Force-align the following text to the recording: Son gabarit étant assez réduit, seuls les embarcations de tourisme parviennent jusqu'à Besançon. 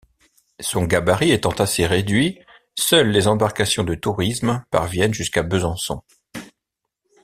Son 0.59 0.85
gabarit 0.85 1.29
étant 1.31 1.51
assez 1.51 1.85
réduit, 1.85 2.39
seuls 2.73 3.11
les 3.11 3.27
embarcations 3.27 3.83
de 3.83 3.93
tourisme 3.93 4.65
parviennent 4.71 5.13
jusqu'à 5.13 5.43
Besançon. 5.43 6.01